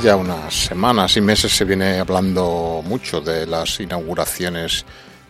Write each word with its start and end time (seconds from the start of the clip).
Ya 0.00 0.16
unas 0.16 0.54
semanas 0.54 1.18
y 1.18 1.20
meses 1.20 1.54
se 1.54 1.66
viene 1.66 1.98
hablando 1.98 2.82
mucho 2.82 3.20
de 3.20 3.46
las 3.46 3.78
inauguraciones 3.78 4.86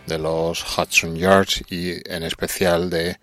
de 0.07 0.17
los 0.17 0.63
Hudson 0.77 1.17
Yards 1.17 1.65
y 1.69 1.91
en 2.09 2.23
especial 2.23 2.89
de 2.89 3.17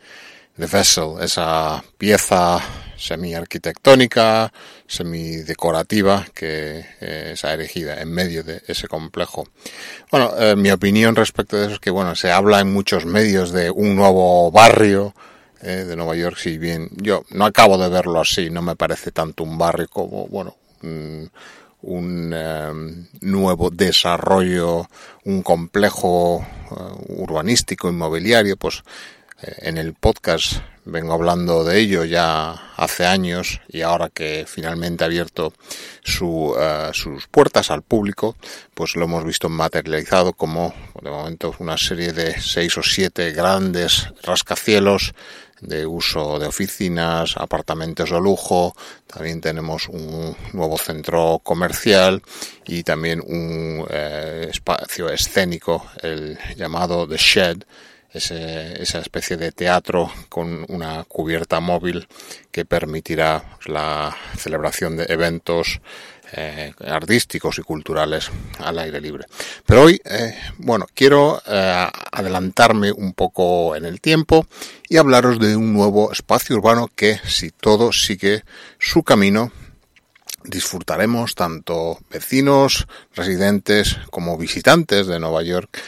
The 0.59 0.67
Vessel, 0.67 1.15
esa 1.23 1.83
pieza 1.97 2.61
semi-arquitectónica, 2.95 4.53
semi-decorativa 4.87 6.27
que 6.35 6.85
eh, 7.01 7.33
se 7.35 7.47
ha 7.47 7.55
erigida 7.55 8.03
en 8.03 8.13
medio 8.13 8.45
de 8.45 8.61
ese 8.67 8.87
complejo. 8.87 9.49
Bueno, 10.11 10.33
eh, 10.39 10.57
mi 10.57 10.71
opinión 10.71 11.17
respecto 11.17 11.57
de 11.57 11.65
eso 11.65 11.75
es 11.75 11.81
que, 11.81 11.91
bueno, 11.91 12.15
se 12.17 12.31
habla 12.31 12.61
en 12.61 12.71
muchos 12.71 13.07
medios 13.07 13.51
de 13.51 13.71
un 13.71 13.97
nuevo 13.97 14.51
barrio 14.51 15.15
eh, 15.63 15.85
de 15.87 15.97
Nueva 15.97 16.17
York, 16.17 16.37
si 16.37 16.59
bien 16.59 16.91
yo 16.97 17.25
no 17.31 17.47
acabo 17.47 17.79
de 17.79 17.89
verlo 17.89 18.21
así, 18.21 18.51
no 18.51 18.61
me 18.61 18.77
parece 18.77 19.11
tanto 19.11 19.43
un 19.43 19.57
barrio 19.57 19.89
como, 19.89 20.27
bueno, 20.27 20.57
un 20.83 22.21
nuevo 23.21 23.71
desarrollo, 23.71 24.89
un 25.25 25.43
complejo 25.43 26.45
urbanístico, 27.09 27.89
inmobiliario, 27.89 28.57
pues 28.57 28.83
en 29.43 29.79
el 29.79 29.95
podcast 29.95 30.61
vengo 30.85 31.13
hablando 31.13 31.65
de 31.65 31.79
ello 31.79 32.05
ya 32.05 32.53
hace 32.77 33.07
años 33.07 33.61
y 33.69 33.83
ahora 33.83 34.09
que 34.09 34.45
finalmente 34.47 35.05
ha 35.05 35.07
abierto 35.07 35.53
su, 36.03 36.55
uh, 36.55 36.93
sus 36.93 37.27
puertas 37.29 37.71
al 37.71 37.83
público, 37.83 38.37
pues 38.75 38.97
lo 38.97 39.05
hemos 39.05 39.25
visto 39.25 39.49
materializado 39.49 40.33
como 40.33 40.75
de 41.03 41.11
momento 41.11 41.55
una 41.59 41.77
serie 41.77 42.13
de 42.13 42.41
seis 42.41 42.77
o 42.77 42.83
siete 42.83 43.33
grandes 43.33 44.09
rascacielos 44.23 45.15
de 45.61 45.87
uso 45.87 46.39
de 46.39 46.47
oficinas, 46.47 47.37
apartamentos 47.37 48.11
de 48.11 48.21
lujo, 48.21 48.75
también 49.07 49.41
tenemos 49.41 49.89
un 49.89 50.37
nuevo 50.53 50.79
centro 50.79 51.41
comercial 51.43 52.23
y 52.67 52.83
también 52.83 53.21
un 53.21 53.87
eh, 53.91 54.49
espacio 54.51 55.09
escénico, 55.09 55.87
el 56.03 56.39
llamado 56.57 57.07
The 57.07 57.17
Shed, 57.17 57.65
esa 58.13 58.99
especie 58.99 59.37
de 59.37 59.53
teatro 59.53 60.11
con 60.29 60.65
una 60.69 61.05
cubierta 61.05 61.61
móvil 61.61 62.09
que 62.51 62.65
permitirá 62.65 63.57
la 63.67 64.17
celebración 64.37 64.97
de 64.97 65.05
eventos 65.09 65.81
eh, 66.33 66.73
artísticos 66.87 67.59
y 67.59 67.63
culturales 67.63 68.31
al 68.59 68.79
aire 68.79 69.01
libre. 69.01 69.27
Pero 69.67 69.83
hoy, 69.83 70.01
eh, 70.05 70.39
bueno, 70.59 70.87
quiero 70.95 71.43
eh, 71.45 71.87
adelantarme 72.13 72.93
un 72.93 73.15
poco 73.15 73.75
en 73.75 73.85
el 73.85 74.01
tiempo 74.01 74.47
y 74.89 74.97
hablaros 74.97 75.41
de 75.41 75.57
un 75.57 75.73
nuevo 75.73 76.13
espacio 76.13 76.57
urbano 76.57 76.89
que, 76.95 77.19
si 77.27 77.51
todo 77.51 77.93
sigue 77.93 78.45
su 78.79 79.03
camino, 79.03 79.51
disfrutaremos 80.45 81.35
tanto 81.35 81.99
vecinos, 82.11 82.87
residentes 83.15 83.99
como 84.11 84.39
visitantes 84.39 85.07
de 85.07 85.19
Nueva 85.19 85.43
York 85.43 85.79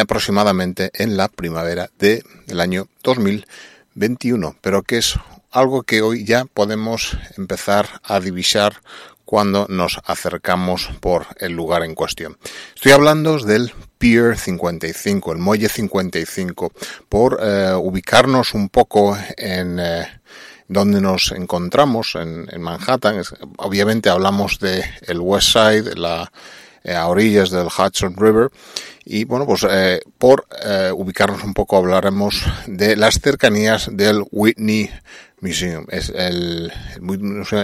aproximadamente 0.00 0.90
en 0.94 1.16
la 1.16 1.28
primavera 1.28 1.90
del 1.98 2.60
año 2.60 2.86
2021, 3.02 4.56
pero 4.60 4.82
que 4.82 4.98
es 4.98 5.16
algo 5.52 5.82
que 5.82 6.02
hoy 6.02 6.24
ya 6.24 6.44
podemos 6.46 7.16
empezar 7.36 7.86
a 8.02 8.18
divisar 8.20 8.80
cuando 9.24 9.66
nos 9.68 9.98
acercamos 10.04 10.90
por 11.00 11.26
el 11.38 11.52
lugar 11.52 11.84
en 11.84 11.94
cuestión. 11.94 12.36
Estoy 12.74 12.92
hablando 12.92 13.38
del 13.38 13.72
Pier 13.98 14.36
55, 14.36 15.32
el 15.32 15.38
Muelle 15.38 15.68
55, 15.68 16.72
por 17.08 17.38
eh, 17.40 17.72
ubicarnos 17.74 18.52
un 18.54 18.68
poco 18.68 19.16
en 19.36 19.78
eh, 19.78 20.06
donde 20.68 21.00
nos 21.00 21.32
encontramos 21.32 22.14
en, 22.14 22.46
Manhattan. 22.60 23.22
obviamente 23.58 24.10
hablamos 24.10 24.58
de 24.58 24.84
West 25.18 25.52
Side, 25.52 25.94
la 25.94 26.30
a 26.84 27.06
orillas 27.06 27.50
del 27.50 27.66
Hudson 27.66 28.16
River. 28.16 28.50
Y 29.04 29.24
bueno, 29.24 29.46
pues 29.46 29.66
eh, 29.68 30.00
por 30.18 30.46
eh, 30.64 30.90
ubicarnos 30.94 31.42
un 31.44 31.54
poco 31.54 31.76
hablaremos 31.76 32.44
de 32.66 32.96
las 32.96 33.20
cercanías 33.20 33.88
del 33.92 34.24
Whitney 34.30 34.90
Museum. 35.40 35.86
Es 35.90 36.10
el, 36.14 36.72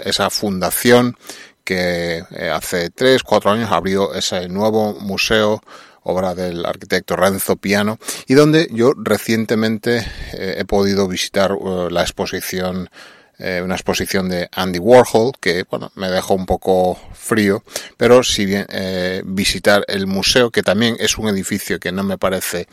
esa 0.05 0.31
fundación 0.31 1.17
que 1.65 2.25
hace 2.53 2.91
tres, 2.91 3.23
cuatro 3.23 3.51
años 3.51 3.71
abrió 3.71 4.15
ese 4.15 4.49
nuevo 4.49 4.95
museo 4.95 5.63
obra 6.03 6.35
del 6.35 6.65
arquitecto 6.65 7.15
Renzo 7.15 7.57
Piano 7.57 7.99
y 8.27 8.33
donde 8.33 8.69
yo 8.73 8.95
recientemente 8.97 10.07
he 10.33 10.65
podido 10.65 11.07
visitar 11.07 11.51
la 11.91 12.01
exposición 12.01 12.89
eh, 13.39 13.61
una 13.63 13.75
exposición 13.75 14.29
de 14.29 14.49
Andy 14.53 14.79
Warhol 14.79 15.33
que 15.41 15.65
bueno 15.71 15.93
me 15.95 16.11
dejó 16.11 16.35
un 16.35 16.47
poco 16.47 16.99
frío 17.13 17.63
pero 17.97 18.23
si 18.25 18.47
bien 18.47 18.67
eh, 18.69 19.23
visitar 19.25 19.85
el 19.87 20.07
museo 20.07 20.51
que 20.51 20.63
también 20.63 20.97
es 20.99 21.19
un 21.19 21.29
edificio 21.29 21.79
que 21.79 21.93
no 21.93 22.03
me 22.03 22.19
parece 22.19 22.67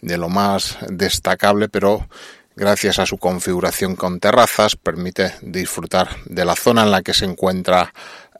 de 0.00 0.16
lo 0.16 0.28
más 0.28 0.78
destacable 0.88 1.68
pero 1.68 2.08
gracias 2.54 2.98
a 2.98 3.04
su 3.04 3.18
configuración 3.18 3.94
con 3.94 4.18
terrazas 4.18 4.76
permite 4.76 5.34
disfrutar 5.42 6.08
de 6.24 6.44
la 6.46 6.56
zona 6.56 6.84
en 6.84 6.90
la 6.90 7.02
que 7.02 7.12
se 7.12 7.26
encuentra 7.26 7.92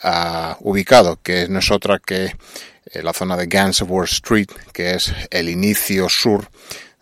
uh, 0.03 0.55
ubicado 0.61 1.19
que 1.23 1.47
no 1.49 1.59
es 1.59 1.71
otra 1.71 1.99
que 1.99 2.35
eh, 2.87 3.03
la 3.03 3.13
zona 3.13 3.37
de 3.37 3.47
Gansevoort 3.47 4.11
Street 4.11 4.49
que 4.73 4.95
es 4.95 5.13
el 5.31 5.51
inicio 5.51 6.09
sur 6.09 6.49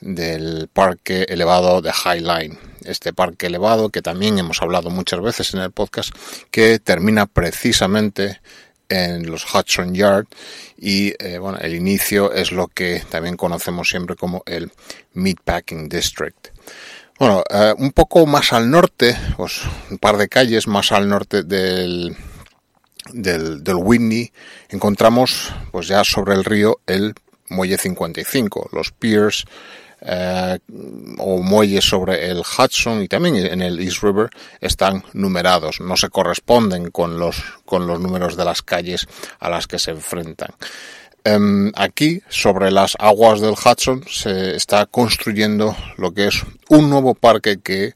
del 0.05 0.69
parque 0.71 1.25
elevado 1.29 1.81
de 1.81 1.91
High 1.91 2.21
Line. 2.21 2.59
Este 2.85 3.15
parque 3.15 3.47
elevado 3.47 3.89
que 3.89 4.03
también 4.03 4.39
hemos 4.39 4.61
hablado 4.61 4.91
muchas 4.91 5.21
veces 5.21 5.55
en 5.55 5.61
el 5.61 5.73
podcast, 5.73 6.15
que 6.51 6.79
termina 6.79 7.27
precisamente 7.27 8.41
en 8.91 9.31
los 9.31 9.47
Hudson 9.53 9.95
Yard 9.95 10.27
y 10.77 11.15
eh, 11.19 11.39
bueno, 11.39 11.59
el 11.59 11.75
inicio 11.75 12.33
es 12.33 12.53
lo 12.53 12.69
que 12.69 13.03
también 13.09 13.39
conocemos 13.39 13.89
siempre 13.89 14.15
como 14.15 14.43
el 14.45 14.71
Meatpacking 15.15 15.89
District. 15.89 16.49
Bueno, 17.19 17.43
eh, 17.49 17.73
un 17.79 17.93
poco 17.93 18.27
más 18.27 18.53
al 18.53 18.71
norte, 18.71 19.17
pues 19.39 19.63
un 19.91 19.97
par 19.97 20.19
de 20.19 20.29
calles 20.29 20.67
más 20.67 20.93
al 20.93 21.09
norte 21.09 21.45
del, 21.45 22.15
del, 23.13 23.65
del 23.65 23.77
Whitney, 23.77 24.31
encontramos 24.69 25.51
pues 25.73 25.89
ya 25.89 26.05
sobre 26.05 26.35
el 26.35 26.45
río 26.45 26.81
el 26.87 27.15
Muelle 27.49 27.79
55, 27.79 28.69
los 28.73 28.91
piers 28.91 29.47
eh, 30.07 30.59
o 31.19 31.39
muelles 31.43 31.85
sobre 31.85 32.29
el 32.31 32.41
Hudson 32.41 33.03
y 33.03 33.09
también 33.09 33.37
en 33.37 33.63
el 33.63 33.81
East 33.81 34.03
River 34.03 34.29
están 34.61 35.03
numerados, 35.15 35.81
no 35.81 35.97
se 35.97 36.11
corresponden 36.11 36.91
con 36.91 37.19
los, 37.19 37.43
con 37.65 37.87
los 37.87 37.99
números 38.01 38.37
de 38.37 38.45
las 38.45 38.61
calles 38.61 39.07
a 39.39 39.49
las 39.49 39.67
que 39.67 39.79
se 39.79 39.93
enfrentan. 39.93 40.51
Eh, 41.25 41.73
aquí, 41.75 42.21
sobre 42.29 42.71
las 42.71 42.97
aguas 42.99 43.41
del 43.41 43.55
Hudson, 43.55 44.05
se 44.07 44.55
está 44.57 44.85
construyendo 44.85 45.75
lo 45.97 46.13
que 46.13 46.27
es 46.27 46.43
un 46.69 46.91
nuevo 46.91 47.15
parque 47.15 47.61
que 47.63 47.95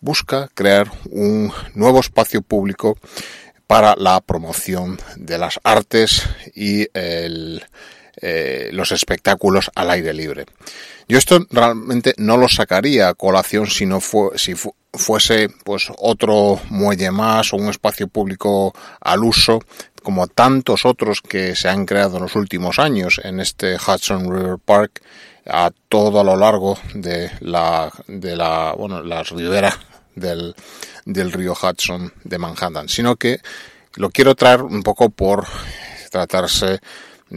busca 0.00 0.48
crear 0.54 0.90
un 1.10 1.52
nuevo 1.74 2.00
espacio 2.00 2.42
público 2.42 2.98
para 3.68 3.94
la 3.96 4.20
promoción 4.20 4.98
de 5.16 5.38
las 5.38 5.60
artes 5.62 6.28
y 6.54 6.88
el, 6.94 7.64
eh, 8.20 8.70
los 8.72 8.92
espectáculos 8.92 9.70
al 9.74 9.90
aire 9.90 10.12
libre. 10.12 10.46
Yo 11.08 11.18
esto 11.18 11.46
realmente 11.50 12.14
no 12.16 12.36
lo 12.36 12.48
sacaría 12.48 13.08
a 13.08 13.14
colación 13.14 13.66
si 13.66 13.86
no 13.86 14.00
fue, 14.00 14.38
si 14.38 14.54
fuese 14.92 15.48
pues 15.64 15.88
otro 15.98 16.60
muelle 16.70 17.10
más 17.10 17.52
o 17.52 17.56
un 17.56 17.68
espacio 17.68 18.08
público 18.08 18.72
al 19.00 19.24
uso 19.24 19.60
como 20.02 20.26
tantos 20.28 20.84
otros 20.84 21.20
que 21.20 21.56
se 21.56 21.68
han 21.68 21.86
creado 21.86 22.16
en 22.16 22.22
los 22.22 22.36
últimos 22.36 22.78
años 22.78 23.20
en 23.24 23.40
este 23.40 23.76
Hudson 23.76 24.30
River 24.30 24.58
Park 24.64 25.02
a 25.46 25.70
todo 25.88 26.20
a 26.20 26.24
lo 26.24 26.36
largo 26.36 26.78
de 26.94 27.30
la 27.40 27.90
de 28.06 28.36
la 28.36 28.74
bueno 28.76 29.02
la 29.02 29.22
ribera 29.22 29.76
del, 30.14 30.54
del 31.04 31.32
río 31.32 31.54
Hudson 31.54 32.12
de 32.22 32.38
Manhattan, 32.38 32.88
sino 32.88 33.16
que 33.16 33.40
Lo 33.96 34.10
quiero 34.10 34.34
traer 34.34 34.62
un 34.62 34.82
poco 34.82 35.10
por 35.10 35.46
tratarse 36.10 36.80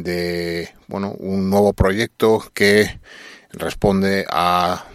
de 0.03 0.69
bueno 0.87 1.11
un 1.19 1.49
nuevo 1.49 1.73
proyecto 1.73 2.43
que 2.53 2.99
responde 3.51 4.25
a 4.29 4.85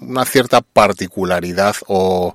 una 0.00 0.24
cierta 0.24 0.60
particularidad 0.60 1.76
o 1.88 2.32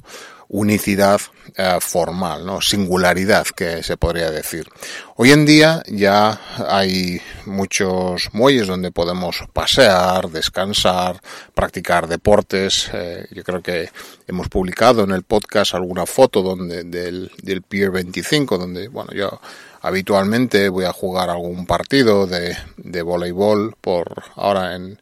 unicidad 0.54 1.22
eh, 1.56 1.78
formal, 1.80 2.46
¿no? 2.46 2.60
singularidad 2.60 3.48
que 3.48 3.84
se 3.84 3.96
podría 3.96 4.30
decir. 4.32 4.68
Hoy 5.16 5.32
en 5.32 5.46
día 5.46 5.82
ya 5.88 6.42
hay 6.68 7.22
muchos 7.46 8.30
muelles 8.34 8.68
donde 8.68 8.92
podemos 8.92 9.44
pasear, 9.54 10.30
descansar, 10.30 11.22
practicar 11.54 12.08
deportes. 12.08 12.90
Eh, 12.94 13.28
yo 13.32 13.44
creo 13.44 13.62
que 13.62 13.90
hemos 14.28 14.50
publicado 14.50 15.06
en 15.06 15.12
el 15.12 15.24
podcast 15.24 15.74
alguna 15.74 16.06
foto 16.06 16.42
donde 16.42 16.84
del, 16.84 17.32
del 17.42 17.62
Pier 17.62 17.92
25, 17.92 18.58
donde 18.58 18.90
bueno 18.90 19.14
yo 19.14 19.40
habitualmente 19.82 20.70
voy 20.70 20.86
a 20.86 20.94
jugar 20.94 21.30
algún 21.30 21.66
partido 21.66 22.28
de, 22.28 22.56
de 22.78 23.02
voleibol 23.02 23.76
por 23.82 24.24
ahora 24.36 24.76
en 24.76 25.00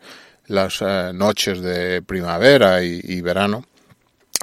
las 0.47 0.81
eh, 0.81 1.11
noches 1.13 1.61
de 1.61 2.01
primavera 2.01 2.83
y, 2.83 3.21
verano, 3.21 3.65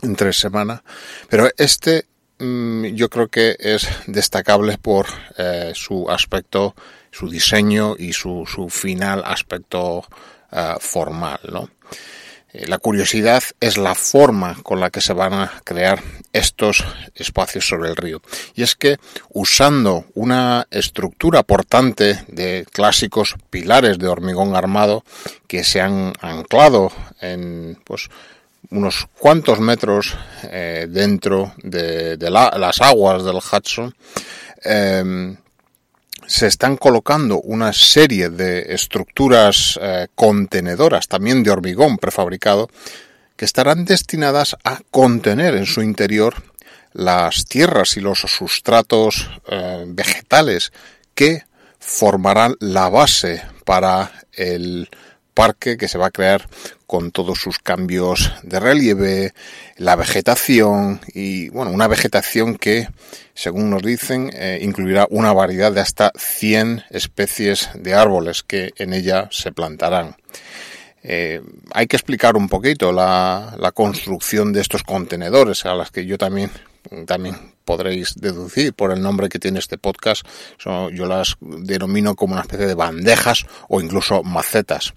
en 0.02 0.16
tres 0.16 0.38
semanas. 0.38 0.80
Pero 1.28 1.50
este 1.56 2.06
mm, 2.38 2.86
yo 2.86 3.10
creo 3.10 3.28
que 3.28 3.56
es 3.58 3.88
destacable 4.06 4.78
por 4.78 5.06
eh, 5.36 5.72
su 5.74 6.08
aspecto, 6.08 6.74
su 7.10 7.28
diseño 7.28 7.96
y 7.98 8.12
su, 8.12 8.44
su 8.46 8.68
final 8.68 9.22
aspecto 9.24 10.04
eh, 10.52 10.74
formal, 10.80 11.40
¿no? 11.50 11.68
Eh, 12.56 12.67
la 12.67 12.79
curiosidad 12.79 13.43
es 13.61 13.76
la 13.76 13.94
forma 13.94 14.56
con 14.62 14.81
la 14.81 14.88
que 14.88 15.03
se 15.03 15.12
van 15.12 15.35
a 15.35 15.53
crear 15.62 16.03
estos 16.32 16.85
espacios 17.14 17.69
sobre 17.69 17.91
el 17.91 17.97
río. 17.97 18.23
Y 18.55 18.62
es 18.62 18.75
que 18.75 18.97
usando 19.31 20.06
una 20.14 20.67
estructura 20.70 21.43
portante 21.43 22.25
de 22.29 22.67
clásicos 22.73 23.37
pilares 23.50 23.99
de 23.99 24.08
hormigón 24.08 24.56
armado 24.56 25.05
que 25.47 25.64
se 25.64 25.82
han 25.82 26.14
anclado 26.20 26.91
en 27.20 27.79
pues 27.85 28.08
unos 28.70 29.06
cuantos 29.19 29.61
metros 29.61 30.17
eh, 30.44 30.87
dentro 30.88 31.53
de, 31.62 32.17
las 32.19 32.81
aguas 32.81 33.23
del 33.23 33.37
Hudson, 33.37 33.94
eh, 34.64 35.37
se 36.26 36.46
están 36.46 36.76
colocando 36.76 37.40
una 37.40 37.73
serie 37.73 38.31
de 38.31 38.75
estructuras 38.75 39.78
eh, 39.81 40.08
contenedoras, 40.14 41.08
también 41.08 41.43
de 41.43 41.50
hormigón 41.50 41.99
prefabricado, 41.99 42.69
que 43.37 43.44
estarán 43.44 43.84
destinadas 43.84 44.56
a 44.64 44.81
contener 44.90 45.55
en 45.55 45.67
su 45.67 45.82
interior 45.82 46.34
las 46.93 47.44
tierras 47.44 47.96
y 47.96 48.00
los 48.00 48.20
sustratos 48.20 49.31
eh, 49.49 49.84
vegetales 49.88 50.73
que 51.14 51.44
formarán 51.78 52.56
la 52.61 52.88
base 52.88 53.43
para 53.64 54.11
el 54.32 54.88
parque 55.34 55.76
que 55.76 55.88
se 55.88 55.99
va 55.99 56.06
a 56.06 56.11
crear 56.11 56.49
con 56.87 57.11
todos 57.11 57.38
sus 57.38 57.58
cambios 57.58 58.32
de 58.43 58.58
relieve, 58.58 59.34
la 59.76 59.96
vegetación 59.96 61.00
y 61.12 61.50
bueno, 61.50 61.70
una 61.72 61.88
vegetación 61.88 62.56
que, 62.56 62.88
según 63.36 63.68
nos 63.70 63.82
dicen, 63.82 64.30
eh, 64.32 64.58
incluirá 64.62 65.06
una 65.10 65.32
variedad 65.32 65.70
de 65.70 65.82
hasta 65.82 66.10
100 66.16 66.84
especies 66.90 67.68
de 67.74 67.94
árboles 67.94 68.42
que 68.42 68.72
en 68.78 68.94
ella 68.94 69.28
se 69.30 69.52
plantarán. 69.52 70.16
Eh, 71.02 71.42
hay 71.72 71.86
que 71.86 71.96
explicar 71.96 72.36
un 72.36 72.48
poquito 72.48 72.90
la, 72.92 73.54
la, 73.60 73.70
construcción 73.72 74.52
de 74.52 74.62
estos 74.62 74.82
contenedores 74.82 75.66
a 75.66 75.74
las 75.74 75.90
que 75.90 76.06
yo 76.06 76.18
también 76.18 76.50
también 77.06 77.56
podréis 77.66 78.14
deducir 78.14 78.72
por 78.72 78.92
el 78.92 79.02
nombre 79.02 79.28
que 79.28 79.38
tiene 79.38 79.58
este 79.58 79.76
podcast. 79.76 80.24
yo 80.64 81.06
las 81.06 81.36
denomino 81.40 82.14
como 82.14 82.32
una 82.34 82.42
especie 82.42 82.66
de 82.66 82.74
bandejas 82.74 83.44
o 83.68 83.80
incluso 83.80 84.22
macetas. 84.22 84.94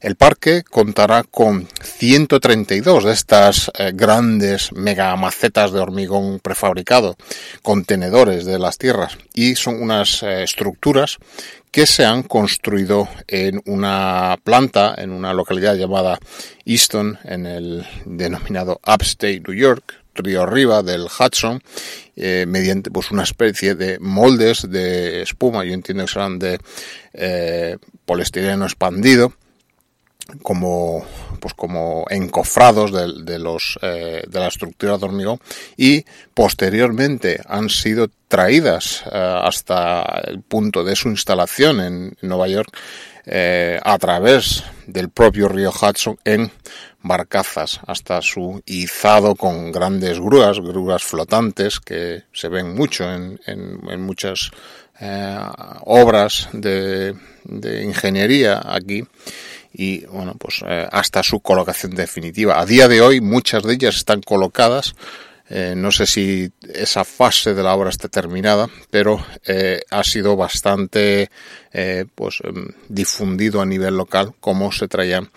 El 0.00 0.16
parque 0.16 0.62
contará 0.62 1.22
con 1.24 1.68
132 1.82 3.04
de 3.04 3.12
estas 3.12 3.70
eh, 3.78 3.92
grandes 3.94 4.72
mega 4.72 5.14
macetas 5.16 5.72
de 5.72 5.80
hormigón 5.80 6.40
prefabricado, 6.40 7.16
contenedores 7.62 8.44
de 8.44 8.58
las 8.58 8.78
tierras, 8.78 9.18
y 9.34 9.54
son 9.56 9.82
unas 9.82 10.22
eh, 10.22 10.42
estructuras 10.42 11.18
que 11.70 11.86
se 11.86 12.06
han 12.06 12.22
construido 12.22 13.08
en 13.28 13.60
una 13.66 14.38
planta 14.42 14.94
en 14.96 15.10
una 15.10 15.34
localidad 15.34 15.74
llamada 15.74 16.18
Easton, 16.64 17.18
en 17.24 17.44
el 17.44 17.86
denominado 18.06 18.80
Upstate 18.86 19.42
New 19.46 19.54
York, 19.54 20.05
río 20.16 20.42
arriba 20.42 20.82
del 20.82 21.04
Hudson 21.06 21.62
eh, 22.16 22.44
mediante 22.48 22.90
pues 22.90 23.10
una 23.10 23.22
especie 23.22 23.74
de 23.74 23.98
moldes 24.00 24.68
de 24.70 25.22
espuma 25.22 25.64
yo 25.64 25.74
entiendo 25.74 26.04
que 26.04 26.12
serán 26.12 26.38
de 26.38 26.58
eh, 27.12 27.76
poliestireno 28.04 28.64
expandido 28.64 29.32
como 30.42 31.04
pues 31.40 31.54
como 31.54 32.04
encofrados 32.10 32.90
de, 32.92 33.38
los 33.38 33.78
eh, 33.82 34.24
de 34.26 34.40
la 34.40 34.48
estructura 34.48 34.98
de 34.98 35.04
hormigón 35.04 35.38
y 35.76 36.04
posteriormente 36.34 37.40
han 37.46 37.68
sido 37.68 38.08
traídas 38.26 39.04
hasta 39.06 40.02
el 40.24 40.40
punto 40.42 40.82
de 40.82 40.96
su 40.96 41.08
instalación 41.08 41.80
en 41.80 42.16
Nueva 42.22 42.48
York 42.48 42.76
eh, 43.26 43.80
a 43.82 43.98
través 43.98 44.62
del 44.86 45.10
propio 45.10 45.48
río 45.48 45.70
Hudson 45.70 46.16
en 46.24 46.50
barcazas 47.02 47.80
hasta 47.86 48.22
su 48.22 48.62
izado 48.66 49.34
con 49.34 49.72
grandes 49.72 50.20
grúas, 50.20 50.60
grúas 50.60 51.02
flotantes 51.02 51.80
que 51.80 52.22
se 52.32 52.48
ven 52.48 52.74
mucho 52.74 53.12
en, 53.12 53.40
en, 53.46 54.00
muchas 54.00 54.50
eh, 55.00 55.38
obras 55.84 56.48
de, 56.52 57.16
de, 57.44 57.84
ingeniería 57.84 58.62
aquí 58.64 59.04
y 59.72 60.06
bueno 60.06 60.34
pues 60.38 60.62
eh, 60.66 60.86
hasta 60.90 61.22
su 61.22 61.40
colocación 61.40 61.94
definitiva. 61.94 62.60
A 62.60 62.66
día 62.66 62.88
de 62.88 63.00
hoy 63.00 63.20
muchas 63.20 63.62
de 63.62 63.74
ellas 63.74 63.96
están 63.96 64.22
colocadas 64.22 64.94
eh, 65.48 65.74
no 65.76 65.92
sé 65.92 66.06
si 66.06 66.50
esa 66.74 67.04
fase 67.04 67.54
de 67.54 67.62
la 67.62 67.74
obra 67.74 67.90
está 67.90 68.08
terminada, 68.08 68.68
pero 68.90 69.24
eh, 69.46 69.80
ha 69.90 70.02
sido 70.02 70.36
bastante 70.36 71.30
eh, 71.72 72.04
pues, 72.14 72.38
em, 72.42 72.68
difundido 72.88 73.60
a 73.60 73.66
nivel 73.66 73.96
local 73.96 74.34
cómo 74.40 74.72
se 74.72 74.88
traían 74.88 75.30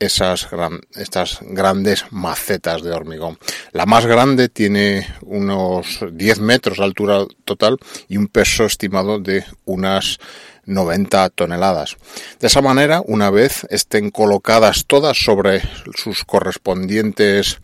esas 0.00 0.48
estas 0.96 1.38
grandes 1.42 2.06
macetas 2.10 2.82
de 2.82 2.90
hormigón. 2.90 3.38
La 3.70 3.86
más 3.86 4.04
grande 4.04 4.48
tiene 4.48 5.06
unos 5.22 6.00
10 6.10 6.40
metros 6.40 6.78
de 6.78 6.84
altura 6.84 7.24
total 7.44 7.78
y 8.08 8.16
un 8.16 8.26
peso 8.26 8.64
estimado 8.64 9.20
de 9.20 9.44
unas 9.64 10.18
90 10.66 11.30
toneladas. 11.30 11.96
De 12.40 12.46
esa 12.46 12.62
manera, 12.62 13.02
una 13.04 13.30
vez 13.30 13.66
estén 13.70 14.10
colocadas 14.10 14.86
todas 14.86 15.18
sobre 15.18 15.62
sus 15.94 16.24
correspondientes 16.24 17.58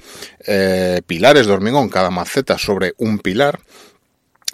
eh, 0.46 1.02
pilares 1.06 1.46
de 1.46 1.52
hormigón, 1.52 1.88
cada 1.88 2.10
maceta 2.10 2.58
sobre 2.58 2.94
un 2.98 3.18
pilar, 3.18 3.60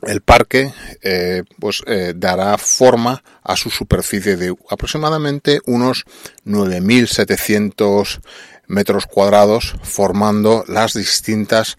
el 0.03 0.21
parque 0.21 0.73
eh, 1.03 1.45
pues 1.59 1.83
eh, 1.87 2.13
dará 2.15 2.59
forma 2.59 3.23
a 3.43 3.57
su 3.57 3.71
superficie 3.71 4.37
de 4.37 4.55
aproximadamente 4.69 5.61
unos 5.67 6.05
9.700 6.45 8.21
metros 8.67 9.07
cuadrados 9.07 9.75
formando 9.83 10.65
las 10.69 10.95
distintas 10.95 11.77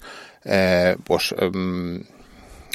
pues 1.03 1.33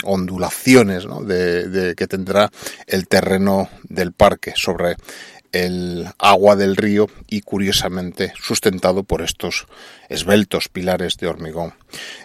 ondulaciones 0.05 1.05
de, 1.27 1.95
que 1.97 2.07
tendrá 2.07 2.51
el 2.87 3.09
terreno 3.09 3.69
del 3.85 4.13
parque 4.13 4.53
sobre 4.57 4.97
el 5.53 6.07
agua 6.19 6.55
del 6.55 6.77
río 6.77 7.09
y 7.29 7.41
curiosamente 7.41 8.33
sustentado 8.41 9.03
por 9.03 9.23
estos 9.23 9.67
esbeltos 10.09 10.69
pilares 10.69 11.17
de 11.17 11.27
hormigón. 11.27 11.75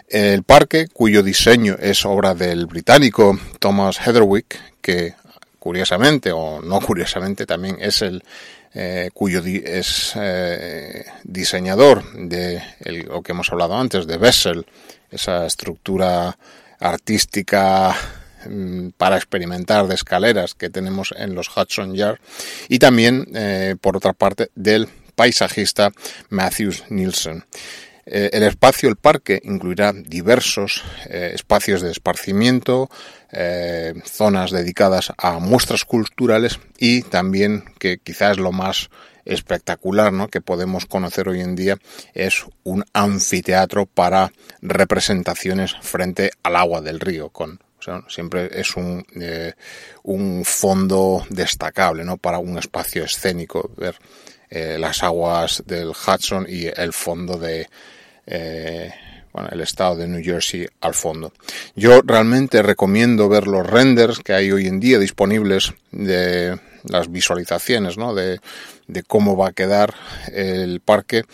El 0.08 0.44
parque, 0.44 0.86
cuyo 0.92 1.22
diseño 1.22 1.76
es 1.80 2.04
obra 2.04 2.34
del 2.34 2.66
británico 2.66 3.38
Thomas 3.58 3.98
Heatherwick, 3.98 4.58
que 4.80 5.14
curiosamente 5.58 6.30
o 6.32 6.62
no 6.62 6.80
curiosamente 6.80 7.46
también 7.46 7.78
es 7.80 8.02
el 8.02 8.22
eh, 8.78 9.10
cuyo 9.14 9.42
es 9.42 10.12
eh, 10.16 11.06
diseñador 11.24 12.04
de 12.12 12.62
lo 13.06 13.22
que 13.22 13.32
hemos 13.32 13.50
hablado 13.50 13.74
antes 13.74 14.06
de 14.06 14.18
Bessel, 14.18 14.66
esa 15.10 15.46
estructura 15.46 16.36
artística 16.80 17.94
mm, 18.48 18.90
para 18.96 19.16
experimentar 19.16 19.86
de 19.86 19.94
escaleras 19.94 20.54
que 20.54 20.70
tenemos 20.70 21.14
en 21.16 21.34
los 21.34 21.48
Hudson 21.54 21.94
Yard 21.94 22.18
y 22.68 22.78
también 22.78 23.26
eh, 23.34 23.76
por 23.80 23.96
otra 23.96 24.12
parte 24.12 24.50
del 24.54 24.88
paisajista 25.14 25.90
Matthews 26.28 26.84
Nielsen. 26.90 27.44
Eh, 28.08 28.30
el 28.32 28.44
espacio, 28.44 28.88
el 28.88 28.96
parque, 28.96 29.40
incluirá 29.42 29.92
diversos 29.92 30.84
eh, 31.06 31.32
espacios 31.34 31.80
de 31.82 31.90
esparcimiento, 31.90 32.88
zonas 34.04 34.50
dedicadas 34.50 35.12
a 35.18 35.40
muestras 35.40 35.84
culturales 35.84 36.58
y 36.78 37.02
también, 37.02 37.64
que 37.78 37.98
quizás 37.98 38.32
es 38.32 38.38
lo 38.38 38.50
más 38.50 38.88
espectacular 39.26 40.12
¿no? 40.12 40.28
que 40.28 40.40
podemos 40.40 40.86
conocer 40.86 41.28
hoy 41.28 41.40
en 41.40 41.56
día 41.56 41.76
es 42.14 42.46
un 42.64 42.84
anfiteatro 42.92 43.86
para 43.86 44.32
representaciones 44.62 45.76
frente 45.82 46.30
al 46.42 46.56
agua 46.56 46.80
del 46.80 47.00
río, 47.00 47.28
con 47.28 47.60
siempre 48.08 48.48
es 48.52 48.76
un, 48.76 49.04
eh, 49.20 49.52
un 50.04 50.44
fondo 50.44 51.24
destacable, 51.30 52.04
¿no? 52.04 52.16
Para 52.16 52.38
un 52.38 52.58
espacio 52.58 53.04
escénico, 53.04 53.70
ver 53.76 53.96
eh, 54.50 54.76
las 54.78 55.02
aguas 55.02 55.62
del 55.66 55.90
Hudson 55.90 56.46
y 56.48 56.66
el 56.66 56.92
fondo 56.92 57.36
de, 57.36 57.68
eh, 58.26 58.92
bueno, 59.32 59.48
el 59.52 59.60
estado 59.60 59.96
de 59.96 60.08
New 60.08 60.22
Jersey 60.22 60.66
al 60.80 60.94
fondo. 60.94 61.32
Yo 61.74 62.00
realmente 62.02 62.62
recomiendo 62.62 63.28
ver 63.28 63.46
los 63.46 63.66
renders 63.66 64.20
que 64.20 64.32
hay 64.32 64.50
hoy 64.52 64.66
en 64.66 64.80
día 64.80 64.98
disponibles 64.98 65.74
de 65.90 66.58
las 66.88 67.10
visualizaciones, 67.10 67.98
¿no? 67.98 68.14
De, 68.14 68.40
de 68.86 69.02
cómo 69.02 69.36
va 69.36 69.48
a 69.48 69.52
quedar 69.52 69.94
el 70.32 70.80
parque, 70.80 71.24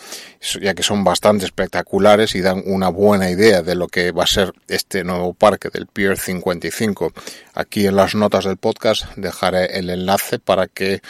ya 0.61 0.75
que 0.75 0.83
son 0.83 1.05
bastante 1.05 1.45
espectaculares 1.45 2.35
y 2.35 2.41
dan 2.41 2.63
una 2.67 2.89
buena 2.89 3.31
idea 3.31 3.63
de 3.63 3.75
lo 3.75 3.89
que 3.89 4.13
va 4.13 4.25
a 4.25 4.27
ser 4.27 4.53
este 4.69 5.05
nuevo 5.05 5.35
parque 5.35 5.69
del 5.69 5.87
Pier 5.87 6.19
55. 6.19 7.13
Aquí 7.55 7.87
en 7.87 7.97
las 7.97 8.15
notas 8.15 8.45
del 8.45 8.57
podcast 8.57 9.05
dejaré 9.17 9.79
el 9.79 9.91
enlace 9.91 10.39
para 10.39 10.67
que 10.67 11.01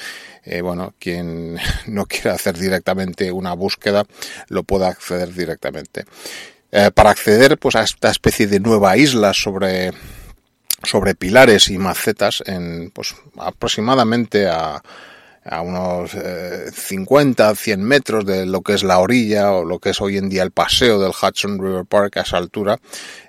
eh, 0.45 0.61
bueno, 0.61 0.95
quien 0.99 1.59
no 1.87 2.07
quiera 2.07 2.35
hacer 2.35 2.59
directamente 2.59 3.31
una 3.31 3.55
búsqueda 3.55 4.05
lo 4.49 4.65
pueda 4.65 4.89
acceder 4.89 5.33
directamente. 5.33 6.05
Eh, 6.71 6.91
para 6.93 7.11
acceder 7.11 7.59
pues 7.59 7.77
a 7.77 7.83
esta 7.83 8.11
especie 8.11 8.47
de 8.47 8.59
nueva 8.59 8.97
isla 8.97 9.35
sobre 9.35 9.93
sobre 10.85 11.15
pilares 11.15 11.69
y 11.69 11.79
macetas 11.79 12.43
en 12.47 12.91
pues 12.91 13.15
aproximadamente 13.39 14.49
a 14.49 14.83
a 15.45 15.61
unos 15.61 16.13
50, 16.73 17.55
100 17.55 17.83
metros 17.83 18.25
de 18.25 18.47
lo 18.47 18.63
que 18.63 18.75
es 18.75 18.85
la 18.85 18.99
orilla 19.01 19.53
o 19.53 19.65
lo 19.65 19.79
que 19.79 19.91
es 19.91 20.01
hoy 20.01 20.17
en 20.17 20.29
día 20.29 20.43
el 20.43 20.53
paseo 20.53 21.01
del 21.01 21.11
Hudson 21.11 21.59
River 21.61 21.85
Park 21.85 22.19
a 22.19 22.21
esa 22.21 22.37
altura, 22.37 22.79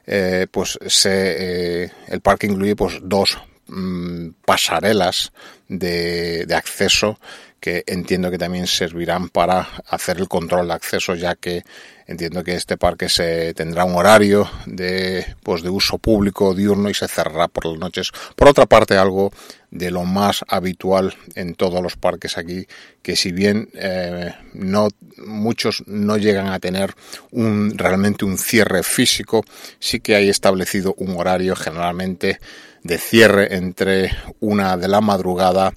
eh, 0.05 0.48
pues 0.51 0.77
se, 0.86 1.83
eh, 1.83 1.91
el 2.07 2.22
parque 2.22 2.48
incluye 2.48 2.75
pues 2.75 3.00
dos 3.01 3.38
mm, 3.67 4.29
pasarelas 4.45 5.31
de, 5.67 6.45
de 6.45 6.55
acceso 6.55 7.19
que 7.63 7.86
entiendo 7.88 8.29
que 8.29 8.38
también 8.38 8.67
servirán 8.67 9.29
para 9.29 9.70
hacer 9.88 10.17
el 10.17 10.27
control 10.27 10.67
de 10.67 10.74
acceso 10.74 11.15
ya 11.15 11.36
que 11.36 11.63
entiendo 12.08 12.43
que 12.43 12.55
este 12.55 12.75
parque 12.75 13.08
se 13.08 13.53
tendrá 13.53 13.86
un 13.86 13.96
horario 13.96 14.51
de 14.65 15.25
pues 15.43 15.63
de 15.63 15.70
uso 15.70 15.98
público 15.98 16.53
diurno 16.53 16.89
y 16.89 16.93
se 16.93 17.08
cerrará 17.08 17.48
por 17.48 17.65
las 17.65 17.79
noches. 17.79 18.12
Por 18.36 18.50
otra 18.50 18.65
parte, 18.65 18.98
algo 18.98 19.32
de 19.72 19.91
lo 19.91 20.03
más 20.03 20.43
habitual 20.50 21.15
en 21.36 21.55
todos 21.55 21.82
los 21.82 21.96
parques 21.96 22.38
aquí, 22.38 22.67
que 23.01 23.15
si 23.15 23.32
bien 23.32 23.70
eh, 23.75 24.36
no 24.53 24.89
muchos 25.25 25.84
no 25.88 26.17
llegan 26.17 26.48
a 26.48 26.60
tener 26.60 26.93
un 27.32 27.77
realmente 27.77 28.25
un 28.25 28.38
cierre 28.38 28.84
físico, 28.84 29.46
sí 29.79 30.01
que 30.01 30.15
hay 30.15 30.27
establecido 30.27 30.96
un 30.98 31.15
horario 31.17 31.55
generalmente 31.55 32.39
de 32.84 32.98
cierre 32.98 33.55
entre 33.55 34.12
una 34.41 34.75
de 34.75 34.89
la 34.89 35.00
madrugada 35.00 35.74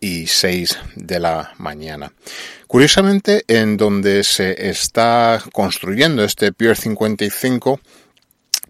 y 0.00 0.26
6 0.26 0.78
de 0.96 1.20
la 1.20 1.52
mañana. 1.58 2.12
Curiosamente, 2.66 3.44
en 3.48 3.76
donde 3.76 4.24
se 4.24 4.68
está 4.68 5.42
construyendo 5.52 6.22
este 6.22 6.52
Pier 6.52 6.76
55, 6.76 7.80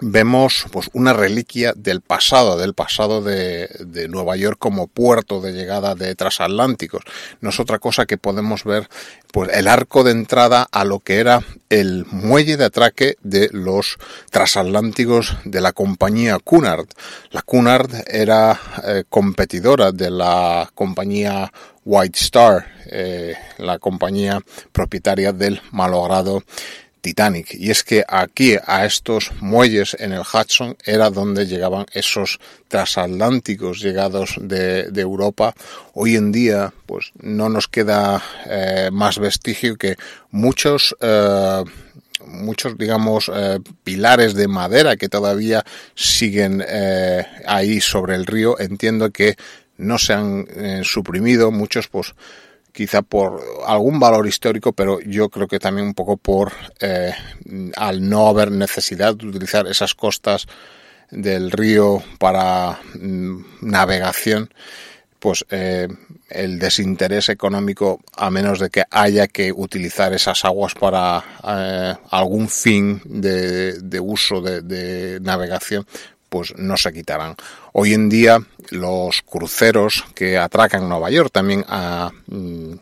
vemos 0.00 0.66
pues 0.70 0.90
una 0.92 1.12
reliquia 1.12 1.72
del 1.76 2.00
pasado, 2.00 2.58
del 2.58 2.74
pasado 2.74 3.22
de, 3.22 3.68
de, 3.80 4.08
Nueva 4.08 4.36
York 4.36 4.56
como 4.58 4.86
puerto 4.86 5.40
de 5.40 5.52
llegada 5.52 5.94
de 5.94 6.14
transatlánticos. 6.14 7.02
No 7.40 7.50
es 7.50 7.60
otra 7.60 7.78
cosa 7.78 8.06
que 8.06 8.18
podemos 8.18 8.64
ver 8.64 8.88
pues 9.32 9.50
el 9.52 9.68
arco 9.68 10.04
de 10.04 10.12
entrada 10.12 10.66
a 10.70 10.84
lo 10.84 11.00
que 11.00 11.18
era 11.18 11.42
el 11.68 12.06
muelle 12.06 12.56
de 12.56 12.64
atraque 12.64 13.16
de 13.22 13.48
los 13.52 13.98
transatlánticos 14.30 15.36
de 15.44 15.60
la 15.60 15.72
compañía 15.72 16.38
Cunard. 16.38 16.86
La 17.30 17.42
Cunard 17.42 17.90
era 18.06 18.58
eh, 18.84 19.04
competidora 19.08 19.92
de 19.92 20.10
la 20.10 20.70
compañía 20.74 21.52
White 21.84 22.18
Star, 22.20 22.66
eh, 22.86 23.34
la 23.58 23.78
compañía 23.78 24.40
propietaria 24.72 25.32
del 25.32 25.60
malogrado 25.70 26.42
Titanic. 27.00 27.54
Y 27.54 27.70
es 27.70 27.82
que 27.82 28.04
aquí, 28.06 28.56
a 28.66 28.84
estos 28.84 29.30
muelles 29.40 29.96
en 29.98 30.12
el 30.12 30.20
Hudson, 30.20 30.76
era 30.84 31.10
donde 31.10 31.46
llegaban 31.46 31.86
esos 31.92 32.38
transatlánticos 32.68 33.80
llegados 33.80 34.36
de, 34.40 34.88
Europa. 34.98 35.54
Hoy 35.94 36.16
en 36.16 36.32
día, 36.32 36.72
pues 36.86 37.12
no 37.20 37.48
nos 37.48 37.68
queda 37.68 38.22
eh, 38.46 38.90
más 38.92 39.18
vestigio 39.18 39.76
que 39.76 39.96
muchos 40.30 40.96
eh, 41.00 41.64
muchos, 42.26 42.76
digamos, 42.76 43.30
eh, 43.32 43.60
pilares 43.84 44.34
de 44.34 44.48
madera 44.48 44.96
que 44.96 45.08
todavía 45.08 45.64
siguen 45.94 46.62
ahí 47.46 47.80
sobre 47.80 48.16
el 48.16 48.26
río. 48.26 48.58
Entiendo 48.58 49.10
que 49.10 49.36
no 49.76 49.98
se 49.98 50.14
han 50.14 50.46
suprimido 50.82 51.52
muchos, 51.52 51.86
pues 51.88 52.14
quizá 52.78 53.02
por 53.02 53.42
algún 53.66 53.98
valor 53.98 54.28
histórico, 54.28 54.72
pero 54.72 55.00
yo 55.00 55.30
creo 55.30 55.48
que 55.48 55.58
también 55.58 55.88
un 55.88 55.94
poco 55.94 56.16
por 56.16 56.52
eh, 56.78 57.12
al 57.74 58.08
no 58.08 58.28
haber 58.28 58.52
necesidad 58.52 59.16
de 59.16 59.26
utilizar 59.26 59.66
esas 59.66 59.96
costas 59.96 60.46
del 61.10 61.50
río 61.50 62.00
para 62.20 62.78
mm, 62.94 63.40
navegación, 63.62 64.54
pues 65.18 65.44
eh, 65.50 65.88
el 66.30 66.60
desinterés 66.60 67.30
económico, 67.30 67.98
a 68.16 68.30
menos 68.30 68.60
de 68.60 68.70
que 68.70 68.84
haya 68.92 69.26
que 69.26 69.50
utilizar 69.50 70.12
esas 70.12 70.44
aguas 70.44 70.74
para 70.74 71.24
eh, 71.48 71.94
algún 72.10 72.48
fin 72.48 73.02
de, 73.04 73.98
uso 74.00 74.40
de 74.40 75.18
navegación, 75.20 75.84
pues 76.28 76.54
no 76.56 76.76
se 76.76 76.92
quitarán. 76.92 77.34
Hoy 77.72 77.94
en 77.94 78.08
día 78.08 78.38
los 78.70 79.22
cruceros 79.22 80.04
que 80.14 80.38
atracan 80.38 80.88
Nueva 80.88 81.10
York 81.10 81.30
también 81.32 81.64
a, 81.68 82.10
mm, 82.26 82.74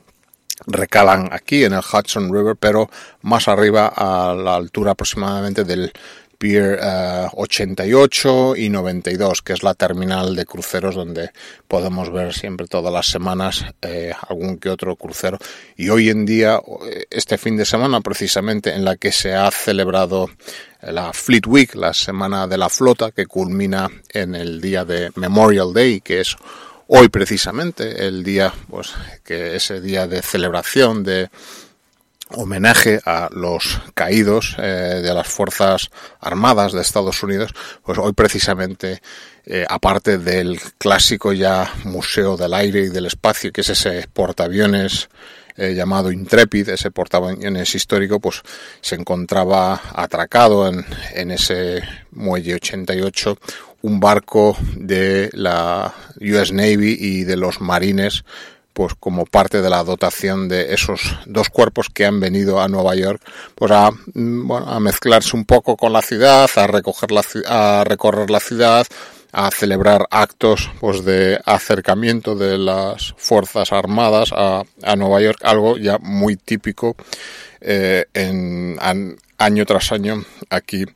recalan 0.66 1.28
aquí 1.32 1.64
en 1.64 1.74
el 1.74 1.80
Hudson 1.80 2.32
River, 2.32 2.56
pero 2.56 2.90
más 3.22 3.48
arriba 3.48 3.92
a 3.94 4.34
la 4.34 4.56
altura 4.56 4.92
aproximadamente 4.92 5.64
del 5.64 5.92
Pier 6.38 6.78
uh, 6.82 7.28
88 7.40 8.56
y 8.56 8.68
92, 8.68 9.40
que 9.40 9.54
es 9.54 9.62
la 9.62 9.74
terminal 9.74 10.36
de 10.36 10.44
cruceros 10.44 10.94
donde 10.94 11.30
podemos 11.66 12.12
ver 12.12 12.34
siempre 12.34 12.66
todas 12.66 12.92
las 12.92 13.06
semanas 13.06 13.64
eh, 13.80 14.12
algún 14.28 14.58
que 14.58 14.68
otro 14.68 14.96
crucero. 14.96 15.38
Y 15.76 15.88
hoy 15.88 16.10
en 16.10 16.26
día, 16.26 16.60
este 17.08 17.38
fin 17.38 17.56
de 17.56 17.64
semana 17.64 18.02
precisamente, 18.02 18.74
en 18.74 18.84
la 18.84 18.96
que 18.96 19.12
se 19.12 19.34
ha 19.34 19.50
celebrado 19.50 20.28
la 20.82 21.12
Fleet 21.12 21.46
Week, 21.46 21.74
la 21.74 21.92
semana 21.94 22.46
de 22.46 22.58
la 22.58 22.68
flota, 22.68 23.10
que 23.10 23.26
culmina 23.26 23.88
en 24.10 24.34
el 24.34 24.60
día 24.60 24.84
de 24.84 25.10
Memorial 25.16 25.72
Day, 25.72 26.00
que 26.00 26.20
es 26.20 26.36
hoy 26.88 27.08
precisamente, 27.08 28.06
el 28.06 28.22
día, 28.22 28.52
pues, 28.68 28.92
que 29.24 29.56
ese 29.56 29.80
día 29.80 30.06
de 30.06 30.22
celebración, 30.22 31.02
de 31.02 31.28
homenaje 32.30 33.00
a 33.04 33.28
los 33.30 33.80
caídos 33.94 34.56
eh, 34.58 35.00
de 35.02 35.14
las 35.14 35.28
Fuerzas 35.28 35.90
Armadas 36.20 36.72
de 36.72 36.82
Estados 36.82 37.22
Unidos, 37.22 37.52
pues 37.84 37.98
hoy 37.98 38.12
precisamente, 38.12 39.00
eh, 39.44 39.64
aparte 39.68 40.18
del 40.18 40.60
clásico 40.78 41.32
ya 41.32 41.72
Museo 41.84 42.36
del 42.36 42.54
Aire 42.54 42.80
y 42.80 42.88
del 42.88 43.06
Espacio, 43.06 43.52
que 43.52 43.60
es 43.60 43.68
ese 43.68 44.08
portaaviones 44.12 45.08
eh, 45.56 45.74
llamado 45.74 46.10
Intrepid, 46.10 46.68
ese 46.68 46.90
portaaviones 46.90 47.74
histórico, 47.74 48.20
pues 48.20 48.42
se 48.80 48.94
encontraba 48.94 49.80
atracado 49.94 50.68
en, 50.68 50.84
en 51.14 51.30
ese 51.30 51.82
muelle 52.12 52.54
88 52.54 53.38
un 53.82 54.00
barco 54.00 54.56
de 54.76 55.30
la 55.32 55.94
US 56.20 56.52
Navy 56.52 56.96
y 56.98 57.24
de 57.24 57.36
los 57.36 57.60
marines 57.60 58.24
pues 58.72 58.92
como 59.00 59.24
parte 59.24 59.62
de 59.62 59.70
la 59.70 59.82
dotación 59.84 60.48
de 60.48 60.74
esos 60.74 61.00
dos 61.24 61.48
cuerpos 61.48 61.88
que 61.88 62.04
han 62.04 62.20
venido 62.20 62.60
a 62.60 62.68
Nueva 62.68 62.94
York 62.94 63.22
pues 63.54 63.70
a, 63.70 63.90
bueno, 64.14 64.68
a 64.68 64.78
mezclarse 64.80 65.34
un 65.34 65.46
poco 65.46 65.78
con 65.78 65.94
la 65.94 66.02
ciudad, 66.02 66.50
a 66.56 66.66
recoger 66.66 67.10
la 67.10 67.22
a 67.46 67.84
recorrer 67.84 68.28
la 68.28 68.40
ciudad, 68.40 68.86
a 69.36 69.50
celebrar 69.50 70.06
actos 70.10 70.70
pues 70.80 71.04
de 71.04 71.38
acercamiento 71.44 72.34
de 72.36 72.56
las 72.56 73.12
fuerzas 73.18 73.70
armadas 73.70 74.30
a, 74.34 74.62
a 74.82 74.96
Nueva 74.96 75.20
York, 75.20 75.40
algo 75.44 75.76
ya 75.76 75.98
muy 75.98 76.36
típico 76.36 76.96
eh, 77.60 78.06
en, 78.14 78.78
año 79.36 79.66
tras 79.66 79.92
año 79.92 80.24
aquí 80.48 80.86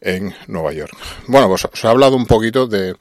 en 0.00 0.34
Nueva 0.46 0.72
York. 0.72 0.96
Bueno, 1.26 1.48
pues 1.48 1.66
os 1.66 1.84
he 1.84 1.88
hablado 1.88 2.16
un 2.16 2.24
poquito 2.24 2.66
de 2.66 2.96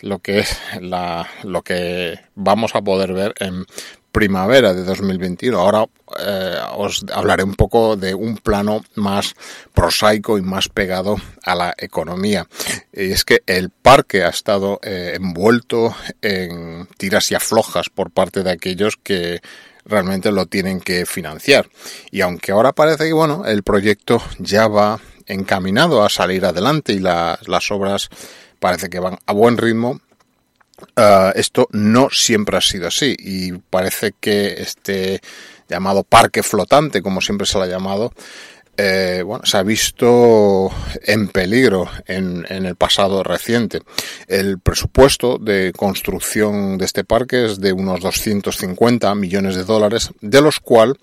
lo 0.00 0.20
que 0.20 0.38
es 0.38 0.58
la, 0.80 1.28
lo 1.42 1.60
que 1.60 2.18
vamos 2.34 2.74
a 2.74 2.80
poder 2.80 3.12
ver 3.12 3.34
en 3.40 3.66
primavera 4.12 4.74
de 4.74 4.84
2021. 4.84 5.58
Ahora 5.58 5.84
eh, 6.18 6.58
os 6.76 7.04
hablaré 7.12 7.44
un 7.44 7.54
poco 7.54 7.96
de 7.96 8.14
un 8.14 8.36
plano 8.36 8.84
más 8.94 9.34
prosaico 9.74 10.38
y 10.38 10.42
más 10.42 10.68
pegado 10.68 11.16
a 11.42 11.54
la 11.54 11.74
economía. 11.76 12.46
Y 12.92 13.12
es 13.12 13.24
que 13.24 13.42
el 13.46 13.70
parque 13.70 14.24
ha 14.24 14.28
estado 14.28 14.80
eh, 14.82 15.12
envuelto 15.14 15.94
en 16.22 16.88
tiras 16.96 17.30
y 17.30 17.34
aflojas 17.34 17.90
por 17.90 18.10
parte 18.10 18.42
de 18.42 18.50
aquellos 18.50 18.96
que 18.96 19.40
realmente 19.84 20.32
lo 20.32 20.46
tienen 20.46 20.80
que 20.80 21.06
financiar. 21.06 21.68
Y 22.10 22.20
aunque 22.20 22.52
ahora 22.52 22.72
parece 22.72 23.06
que 23.06 23.12
bueno, 23.12 23.44
el 23.46 23.62
proyecto 23.62 24.22
ya 24.38 24.68
va 24.68 25.00
encaminado 25.26 26.02
a 26.02 26.08
salir 26.08 26.44
adelante 26.44 26.92
y 26.92 26.98
la, 26.98 27.38
las 27.46 27.70
obras 27.70 28.08
parece 28.58 28.88
que 28.88 29.00
van 29.00 29.18
a 29.26 29.32
buen 29.32 29.56
ritmo. 29.56 30.00
Uh, 30.96 31.32
esto 31.34 31.68
no 31.72 32.08
siempre 32.10 32.56
ha 32.56 32.60
sido 32.60 32.88
así 32.88 33.16
y 33.18 33.52
parece 33.52 34.14
que 34.20 34.62
este 34.62 35.20
llamado 35.68 36.04
parque 36.04 36.42
flotante, 36.42 37.02
como 37.02 37.20
siempre 37.20 37.46
se 37.46 37.58
lo 37.58 37.64
ha 37.64 37.68
llamado, 37.68 38.12
eh, 38.80 39.22
bueno, 39.26 39.44
se 39.44 39.56
ha 39.56 39.64
visto 39.64 40.70
en 41.02 41.28
peligro 41.28 41.90
en, 42.06 42.46
en, 42.48 42.64
el 42.64 42.76
pasado 42.76 43.24
reciente. 43.24 43.80
El 44.28 44.60
presupuesto 44.60 45.38
de 45.38 45.72
construcción 45.76 46.78
de 46.78 46.84
este 46.84 47.02
parque 47.02 47.46
es 47.46 47.60
de 47.60 47.72
unos 47.72 48.00
250 48.00 49.12
millones 49.16 49.56
de 49.56 49.64
dólares, 49.64 50.12
de 50.20 50.40
los 50.40 50.60
cuales 50.60 50.96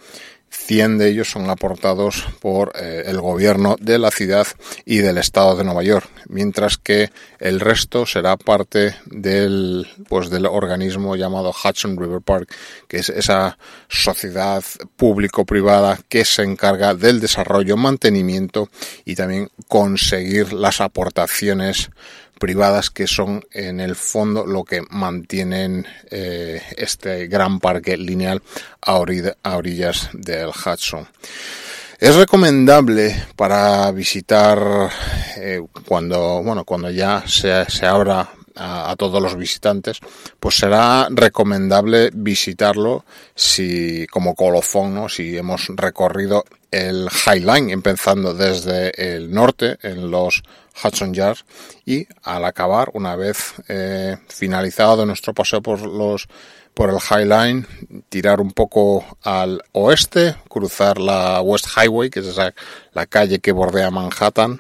100 0.66 0.98
de 0.98 1.10
ellos 1.10 1.30
son 1.30 1.50
aportados 1.50 2.26
por 2.40 2.72
eh, 2.76 3.04
el 3.06 3.22
gobierno 3.22 3.76
de 3.80 4.00
la 4.00 4.10
ciudad 4.10 4.48
y 4.84 4.98
del 4.98 5.20
estado 5.20 5.56
de 5.56 5.64
Nueva 5.64 5.84
York, 5.84 6.10
mientras 6.28 6.78
que 6.78 7.12
el 7.40 7.60
resto 7.60 8.08
será 8.08 8.36
parte 8.36 8.96
del, 9.06 9.88
pues, 10.10 10.32
del 10.32 10.48
organismo 10.48 11.16
llamado 11.16 11.52
Hudson 11.52 11.98
River 11.98 12.22
Park, 12.22 12.52
que 12.88 12.98
es 12.98 13.10
esa 13.10 13.60
sociedad 13.88 14.64
público-privada 14.96 16.00
que 16.10 16.26
se 16.26 16.42
encarga 16.42 16.96
del 16.96 17.20
desarrollo, 17.20 17.78
mantenimiento 17.78 18.70
y 19.06 19.16
también 19.16 19.50
conseguir 19.68 20.52
las 20.52 20.82
aportaciones 20.82 21.92
privadas 22.40 22.90
que 22.90 23.08
son 23.08 23.44
en 23.52 23.80
el 23.80 23.96
fondo 23.96 24.46
lo 24.46 24.64
que 24.64 24.84
mantienen 24.90 25.86
eh, 26.12 26.62
este 26.78 27.28
gran 27.28 27.60
parque 27.60 27.98
lineal 27.98 28.42
a, 28.82 28.96
orillas 28.96 30.10
del 30.14 30.50
Hudson. 30.50 31.08
Es 32.00 32.16
recomendable 32.16 33.16
para 33.36 33.90
visitar 33.92 34.90
eh, 35.38 35.62
cuando, 35.88 36.44
bueno, 36.44 36.66
cuando 36.66 36.92
ya 36.92 37.24
se, 37.26 37.66
se 37.70 37.86
abra 37.86 38.30
a, 38.56 38.96
todos 38.98 39.22
los 39.22 39.36
visitantes, 39.36 40.00
pues 40.40 40.56
será 40.56 41.08
recomendable 41.10 42.10
visitarlo 42.14 43.06
si, 43.36 44.08
como 44.08 44.36
colofón, 44.36 44.94
¿no? 44.94 45.10
si 45.10 45.38
hemos 45.38 45.68
recorrido 45.76 46.44
el 46.72 47.10
High 47.10 47.42
Line, 47.42 47.74
empezando 47.74 48.34
desde 48.34 49.16
el 49.16 49.32
norte, 49.32 49.78
en 49.82 50.12
los 50.12 50.44
Hudson 50.84 51.14
Yards, 51.14 51.46
y 51.86 52.08
al 52.24 52.46
acabar, 52.46 52.90
una 52.94 53.16
vez 53.16 53.54
eh, 53.68 54.18
finalizado 54.28 55.06
nuestro 55.06 55.34
paseo 55.34 55.62
por 55.62 55.82
los 55.82 56.28
por 56.76 56.90
el 56.90 57.00
High 57.00 57.26
Line, 57.26 57.66
tirar 58.10 58.42
un 58.42 58.52
poco 58.52 59.18
al 59.24 59.62
oeste, 59.72 60.36
cruzar 60.50 61.00
la 61.00 61.42
West 61.42 61.68
Highway, 61.76 62.10
que 62.10 62.20
es 62.20 62.28
esa, 62.28 62.54
la 62.92 63.06
calle 63.06 63.40
que 63.40 63.54
bordea 63.54 63.90
Manhattan, 63.90 64.60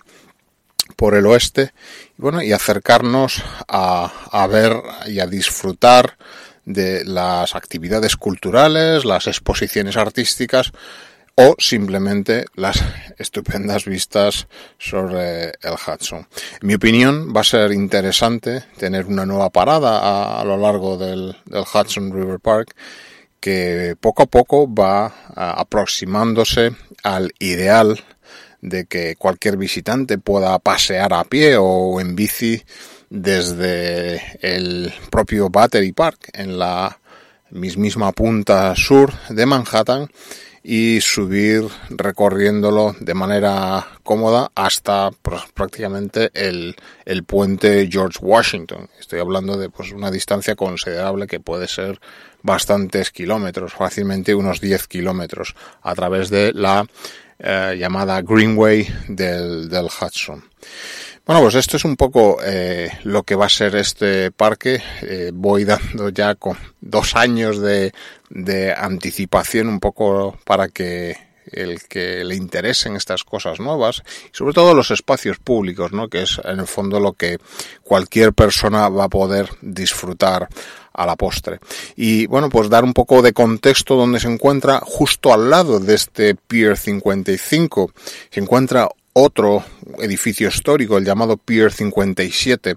por 0.96 1.16
el 1.16 1.26
oeste, 1.26 1.74
y 2.18 2.22
bueno, 2.22 2.42
y 2.42 2.52
acercarnos 2.52 3.44
a, 3.68 4.12
a 4.32 4.48
ver 4.48 4.74
y 5.08 5.20
a 5.20 5.28
disfrutar 5.28 6.18
de 6.66 7.06
las 7.06 7.56
actividades 7.56 8.16
culturales, 8.16 9.06
las 9.06 9.28
exposiciones 9.28 9.98
artísticas, 9.98 10.72
o 11.36 11.56
simplemente 11.60 12.46
las 12.56 12.82
estupendas 13.18 13.86
vistas 13.86 14.48
sobre 14.78 15.50
el 15.50 15.74
Hudson. 15.74 16.28
En 16.62 16.68
mi 16.68 16.76
opinión, 16.76 17.34
va 17.36 17.42
a 17.42 17.44
ser 17.44 17.74
interesante 17.74 18.64
tener 18.78 19.06
una 19.06 19.26
nueva 19.26 19.50
parada 19.50 20.00
a, 20.00 20.42
a 20.42 20.46
lo 20.46 20.58
largo 20.58 20.98
del, 20.98 21.36
del, 21.46 21.64
Hudson 21.64 22.14
River 22.14 22.40
Park 22.40 22.74
que 23.42 23.96
poco 24.00 24.24
a 24.24 24.26
poco 24.26 24.74
va 24.74 25.14
aproximándose 25.36 26.72
al 27.04 27.32
ideal 27.38 28.04
de 28.66 28.86
que 28.86 29.16
cualquier 29.16 29.58
visitante 29.58 30.18
pueda 30.18 30.58
pasear 30.60 31.14
a 31.14 31.24
pie 31.24 31.58
o 31.58 32.00
en 32.02 32.16
bici 32.16 32.64
desde 33.10 34.22
el 34.42 34.92
propio 35.12 35.50
Battery 35.50 35.92
Park 35.92 36.30
en 36.34 36.58
la 36.58 36.98
misma 37.52 38.12
punta 38.12 38.76
sur 38.76 39.14
de 39.30 39.46
Manhattan 39.46 40.10
y 40.64 41.00
subir 41.00 41.68
recorriéndolo 41.90 42.96
de 43.00 43.14
manera 43.14 43.86
cómoda 44.02 44.52
hasta 44.56 45.12
pues, 45.22 45.44
prácticamente 45.54 46.32
el, 46.34 46.76
el, 47.06 47.24
puente 47.24 47.88
George 47.90 48.18
Washington. 48.20 48.90
Estoy 49.00 49.20
hablando 49.20 49.58
de 49.58 49.70
pues, 49.70 49.92
una 49.92 50.10
distancia 50.10 50.56
considerable 50.56 51.28
que 51.28 51.40
puede 51.40 51.68
ser 51.68 52.00
bastantes 52.42 53.12
kilómetros, 53.12 53.74
fácilmente 53.74 54.34
unos 54.34 54.60
10 54.60 54.88
kilómetros, 54.88 55.56
a 55.84 55.94
través 55.94 56.32
de 56.32 56.52
la 56.54 56.88
eh, 57.40 57.76
llamada 57.78 58.22
Greenway 58.22 58.88
del, 59.08 59.70
del 59.70 59.86
Hudson. 59.86 60.44
Bueno, 61.26 61.42
pues 61.42 61.56
esto 61.56 61.78
es 61.78 61.86
un 61.86 61.96
poco 61.96 62.38
eh, 62.44 62.92
lo 63.04 63.24
que 63.24 63.34
va 63.34 63.48
a 63.48 63.50
ser 63.50 63.76
este 63.76 64.32
parque. 64.32 64.82
Eh, 65.02 65.32
voy 65.34 65.66
dando 65.66 66.10
ya 66.10 66.36
con 66.36 66.56
dos 66.82 67.16
años 67.16 67.60
de, 67.60 67.92
de 68.30 68.72
anticipación 68.72 69.68
un 69.68 69.80
poco 69.80 70.38
para 70.46 70.68
que 70.70 71.18
el 71.52 71.84
que 71.84 72.24
le 72.24 72.36
interesen 72.36 72.96
estas 72.96 73.24
cosas 73.24 73.60
nuevas 73.60 74.04
y 74.32 74.36
sobre 74.36 74.54
todo 74.54 74.74
los 74.74 74.92
espacios 74.92 75.40
públicos, 75.40 75.92
¿no? 75.92 76.10
Que 76.10 76.24
es 76.24 76.40
en 76.44 76.60
el 76.60 76.68
fondo 76.68 77.00
lo 77.00 77.14
que 77.14 77.40
cualquier 77.84 78.34
persona 78.34 78.90
va 78.90 79.06
a 79.06 79.10
poder 79.10 79.50
disfrutar 79.62 80.48
a 80.96 81.06
la 81.06 81.16
postre. 81.16 81.60
Y 81.96 82.26
bueno, 82.28 82.50
pues 82.50 82.70
dar 82.70 82.84
un 82.84 82.94
poco 82.94 83.22
de 83.22 83.34
contexto 83.34 83.96
donde 83.96 84.20
se 84.20 84.28
encuentra 84.28 84.80
justo 84.84 85.34
al 85.34 85.50
lado 85.50 85.80
de 85.80 85.96
este 85.96 86.36
Pier 86.36 86.78
55. 86.78 87.92
Se 88.30 88.40
encuentra 88.40 88.90
otro 89.14 89.64
edificio 90.00 90.50
histórico, 90.50 90.98
el 90.98 91.06
llamado 91.06 91.38
Pier 91.38 91.72
57, 91.72 92.76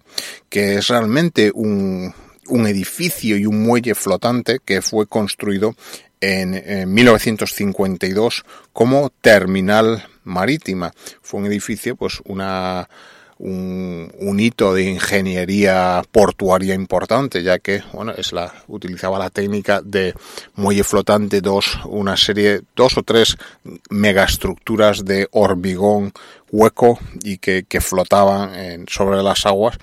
que 0.48 0.74
es 0.74 0.88
realmente 0.88 1.50
un, 1.54 2.14
un 2.48 2.66
edificio 2.66 3.36
y 3.36 3.46
un 3.46 3.62
muelle 3.62 3.94
flotante 3.94 4.60
que 4.64 4.80
fue 4.82 5.06
construido 5.06 5.74
en, 6.20 6.54
en 6.54 6.92
1952 6.92 8.44
como 8.72 9.10
terminal 9.20 10.06
marítima. 10.24 10.92
Fue 11.22 11.40
un 11.40 11.46
edificio, 11.46 11.96
pues 11.96 12.20
una 12.24 12.88
un, 13.38 14.38
hito 14.40 14.74
de 14.74 14.84
ingeniería 14.84 16.02
portuaria 16.10 16.74
importante, 16.74 17.42
ya 17.42 17.58
que 17.58 17.82
bueno, 17.92 18.12
es 18.16 18.32
la, 18.32 18.52
utilizaba 18.68 19.18
la 19.18 19.30
técnica 19.30 19.80
de 19.82 20.14
muelle 20.54 20.84
flotante, 20.84 21.40
dos, 21.40 21.78
una 21.86 22.16
serie, 22.16 22.62
dos 22.74 22.96
o 22.98 23.02
tres 23.02 23.36
megaestructuras 23.90 25.04
de 25.04 25.28
hormigón 25.32 26.12
hueco 26.50 26.98
y 27.22 27.38
que, 27.38 27.64
que 27.64 27.80
flotaban 27.80 28.54
en, 28.54 28.86
sobre 28.88 29.22
las 29.22 29.46
aguas. 29.46 29.76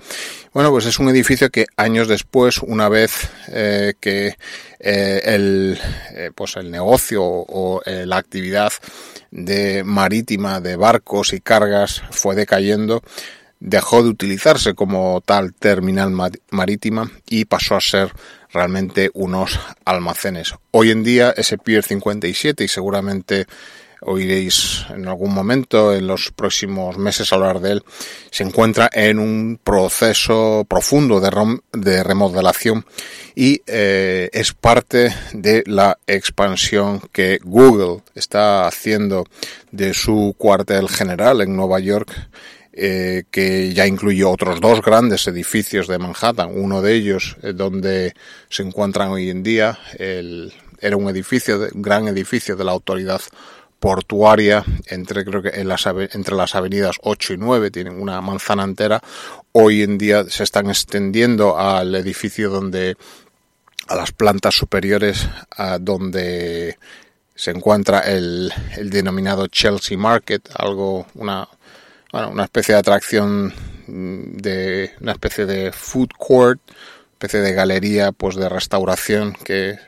Bueno, 0.52 0.70
pues 0.70 0.86
es 0.86 0.98
un 0.98 1.08
edificio 1.08 1.50
que 1.50 1.66
años 1.76 2.08
después, 2.08 2.58
una 2.58 2.88
vez 2.88 3.28
eh, 3.48 3.94
que 4.00 4.36
eh, 4.80 5.20
el, 5.24 5.78
eh, 6.14 6.30
pues 6.34 6.56
el 6.56 6.70
negocio 6.70 7.22
o 7.24 7.82
la 7.84 8.16
actividad 8.16 8.72
de 9.30 9.84
marítima 9.84 10.60
de 10.60 10.76
barcos 10.76 11.32
y 11.32 11.40
cargas 11.40 12.02
fue 12.10 12.34
decayendo, 12.34 13.02
dejó 13.66 14.02
de 14.04 14.08
utilizarse 14.08 14.74
como 14.74 15.20
tal 15.26 15.52
terminal 15.52 16.12
marítima 16.50 17.10
y 17.28 17.46
pasó 17.46 17.74
a 17.74 17.80
ser 17.80 18.12
realmente 18.52 19.10
unos 19.12 19.58
almacenes. 19.84 20.54
Hoy 20.70 20.92
en 20.92 21.02
día 21.02 21.34
ese 21.36 21.58
Pier 21.58 21.82
57 21.82 22.62
y 22.62 22.68
seguramente 22.68 23.46
oiréis 24.02 24.86
en 24.90 25.08
algún 25.08 25.34
momento 25.34 25.92
en 25.92 26.06
los 26.06 26.30
próximos 26.30 26.96
meses 26.96 27.32
hablar 27.32 27.58
de 27.60 27.72
él, 27.72 27.82
se 28.30 28.44
encuentra 28.44 28.88
en 28.92 29.18
un 29.18 29.58
proceso 29.62 30.64
profundo 30.68 31.18
de, 31.18 31.58
de 31.72 32.04
remodelación 32.04 32.86
y 33.34 33.62
eh, 33.66 34.30
es 34.32 34.52
parte 34.52 35.12
de 35.32 35.64
la 35.66 35.98
expansión 36.06 37.00
que 37.12 37.40
Google 37.42 38.02
está 38.14 38.68
haciendo 38.68 39.26
de 39.72 39.92
su 39.92 40.36
cuartel 40.38 40.88
general 40.88 41.40
en 41.40 41.56
Nueva 41.56 41.80
York 41.80 42.12
eh, 42.78 43.24
que 43.30 43.72
ya 43.72 43.86
incluye 43.86 44.22
otros 44.22 44.60
dos 44.60 44.82
grandes 44.82 45.26
edificios 45.28 45.88
de 45.88 45.96
Manhattan. 45.96 46.50
Uno 46.52 46.82
de 46.82 46.92
ellos, 46.92 47.38
eh, 47.42 47.54
donde 47.54 48.12
se 48.50 48.64
encuentran 48.64 49.08
hoy 49.08 49.30
en 49.30 49.42
día, 49.42 49.78
el, 49.98 50.52
era 50.78 50.98
un 50.98 51.08
edificio, 51.08 51.70
un 51.72 51.80
gran 51.80 52.06
edificio 52.06 52.54
de 52.54 52.64
la 52.64 52.72
autoridad 52.72 53.22
portuaria 53.80 54.62
entre 54.88 55.24
creo 55.24 55.40
que 55.40 55.60
en 55.60 55.68
las, 55.68 55.86
entre 55.86 56.34
las 56.34 56.54
avenidas 56.54 56.96
8 57.02 57.34
y 57.34 57.36
9 57.38 57.70
tienen 57.70 58.00
una 58.00 58.20
manzana 58.20 58.64
entera 58.64 59.02
hoy 59.52 59.82
en 59.82 59.98
día 59.98 60.24
se 60.24 60.44
están 60.44 60.70
extendiendo 60.70 61.58
al 61.58 61.94
edificio 61.94 62.48
donde 62.48 62.96
a 63.86 63.94
las 63.94 64.12
plantas 64.12 64.54
superiores 64.54 65.28
a 65.50 65.78
donde 65.78 66.78
se 67.34 67.50
encuentra 67.50 68.00
el, 68.00 68.50
el 68.78 68.88
denominado 68.88 69.46
Chelsea 69.46 69.98
Market 69.98 70.48
algo 70.56 71.06
una 71.14 71.46
bueno, 72.12 72.30
una 72.30 72.44
especie 72.44 72.74
de 72.74 72.80
atracción 72.80 73.52
de 73.86 74.92
una 75.00 75.12
especie 75.12 75.46
de 75.46 75.72
food 75.72 76.08
court, 76.18 76.60
especie 77.12 77.40
de 77.40 77.52
galería 77.52 78.12
pues 78.12 78.36
de 78.36 78.48
restauración 78.48 79.32
que 79.32 79.78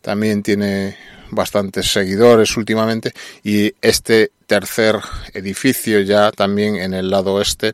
también 0.00 0.42
tiene 0.42 0.96
bastantes 1.30 1.92
seguidores 1.92 2.56
últimamente. 2.56 3.12
Y 3.42 3.74
este 3.82 4.32
tercer 4.46 4.96
edificio 5.34 6.00
ya 6.00 6.30
también 6.32 6.76
en 6.76 6.94
el 6.94 7.10
lado 7.10 7.34
oeste 7.34 7.72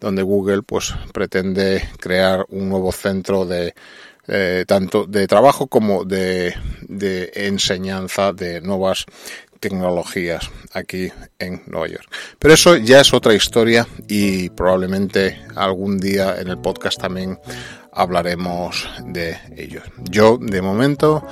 donde 0.00 0.22
Google 0.22 0.62
pues 0.62 0.94
pretende 1.12 1.88
crear 1.98 2.44
un 2.48 2.68
nuevo 2.68 2.92
centro 2.92 3.44
de 3.44 3.74
eh, 4.28 4.64
tanto 4.66 5.04
de 5.06 5.26
trabajo 5.26 5.66
como 5.66 6.04
de, 6.04 6.54
de 6.82 7.32
enseñanza 7.34 8.32
de 8.32 8.60
nuevas 8.60 9.04
tecnologías 9.62 10.50
aquí 10.74 11.10
en 11.38 11.62
Nueva 11.66 11.86
York. 11.86 12.10
Pero 12.38 12.52
eso 12.52 12.76
ya 12.76 13.00
es 13.00 13.14
otra 13.14 13.32
historia 13.32 13.86
y 14.08 14.50
probablemente 14.50 15.40
algún 15.54 15.98
día 15.98 16.40
en 16.40 16.48
el 16.48 16.58
podcast 16.58 17.00
también 17.00 17.38
hablaremos 17.92 18.88
de 19.06 19.38
ello. 19.56 19.82
Yo, 20.10 20.36
de 20.40 20.60
momento, 20.60 21.24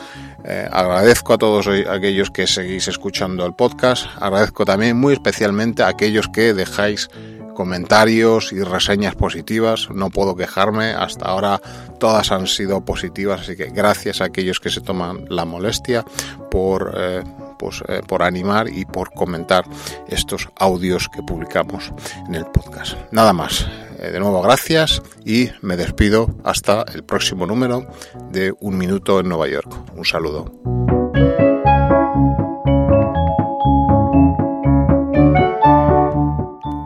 eh, 0.45 0.69
agradezco 0.71 1.33
a 1.33 1.38
todos 1.38 1.66
aquellos 1.66 2.31
que 2.31 2.47
seguís 2.47 2.87
escuchando 2.87 3.45
el 3.45 3.55
podcast. 3.55 4.07
Agradezco 4.21 4.64
también 4.64 4.97
muy 4.97 5.14
especialmente 5.14 5.83
a 5.83 5.88
aquellos 5.88 6.29
que 6.29 6.55
dejáis 6.55 7.09
comentarios 7.55 8.53
y 8.53 8.62
reseñas 8.62 9.16
positivas. 9.16 9.88
No 9.90 10.11
puedo 10.11 10.37
quejarme. 10.37 10.93
Hasta 10.93 11.27
ahora 11.27 11.61
todas 11.99 12.31
han 12.31 12.47
sido 12.47 12.85
positivas. 12.85 13.40
Así 13.40 13.57
que 13.57 13.71
gracias 13.71 14.21
a 14.21 14.27
aquellos 14.27 14.61
que 14.61 14.71
se 14.71 14.81
toman 14.81 15.25
la 15.29 15.45
molestia 15.45 16.05
por... 16.49 16.95
Eh, 16.97 17.25
pues, 17.61 17.83
eh, 17.88 18.01
por 18.07 18.23
animar 18.23 18.70
y 18.70 18.87
por 18.87 19.12
comentar 19.12 19.66
estos 20.09 20.49
audios 20.57 21.11
que 21.11 21.23
publicamos 21.23 21.92
en 22.27 22.35
el 22.35 22.46
podcast. 22.46 22.96
Nada 23.12 23.35
más. 23.35 23.68
Eh, 23.99 24.11
de 24.11 24.18
nuevo 24.18 24.40
gracias 24.40 25.03
y 25.27 25.51
me 25.61 25.77
despido 25.77 26.35
hasta 26.42 26.87
el 26.94 27.05
próximo 27.05 27.44
número 27.44 27.87
de 28.31 28.55
Un 28.61 28.79
Minuto 28.79 29.20
en 29.20 29.29
Nueva 29.29 29.46
York. 29.46 29.70
Un 29.94 30.07
saludo. 30.07 30.51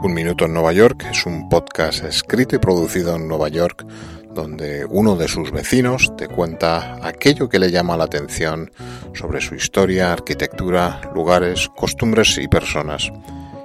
Un 0.03 0.13
Minuto 0.13 0.47
en 0.47 0.55
Nueva 0.55 0.73
York 0.73 1.07
es 1.09 1.25
un 1.25 1.49
podcast 1.49 2.03
escrito 2.03 2.57
y 2.57 2.59
producido 2.59 3.15
en 3.15 3.29
Nueva 3.29 3.49
York 3.49 3.87
donde 4.35 4.85
uno 4.85 5.17
de 5.17 5.29
sus 5.29 5.53
vecinos 5.53 6.13
te 6.17 6.29
cuenta 6.29 6.99
aquello 7.07 7.49
que 7.49 7.59
le 7.59 7.71
llama 7.71 7.97
la 7.97 8.05
atención 8.05 8.73
sobre 9.15 9.41
su 9.41 9.55
historia, 9.55 10.13
arquitectura, 10.13 11.01
lugares, 11.15 11.71
costumbres 11.77 12.37
y 12.39 12.49
personas 12.49 13.11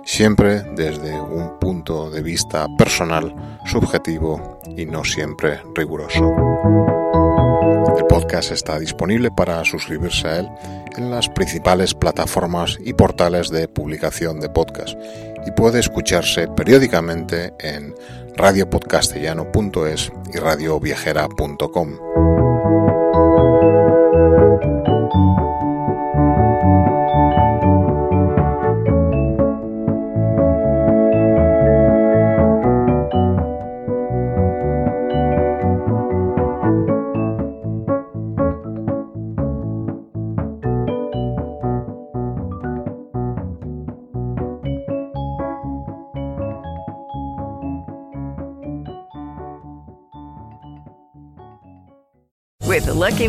siempre 0.10 0.62
desde 0.76 1.20
un 1.20 1.60
punto 1.60 2.10
de 2.10 2.24
vista 2.24 2.68
personal, 2.78 3.60
subjetivo 3.66 4.60
y 4.76 4.86
no 4.88 5.04
siempre 5.04 5.62
riguroso. 5.76 6.99
El 7.98 8.06
podcast 8.08 8.52
está 8.52 8.80
disponible 8.80 9.32
para 9.32 9.64
suscribirse 9.66 10.28
a 10.28 10.40
él 10.40 10.50
en 10.98 11.12
las 11.12 11.30
principales 11.30 11.94
plataformas 11.94 12.78
y 12.84 12.94
portales 12.94 13.50
de 13.50 13.68
publicación 13.68 14.40
de 14.40 14.50
podcast 14.50 14.98
y 15.46 15.52
puede 15.52 15.80
escucharse 15.80 16.48
periódicamente 16.48 17.54
en 17.60 17.96
radiopodcastellano.es 18.36 20.12
y 20.34 20.38
radioviajera.com. 20.38 22.59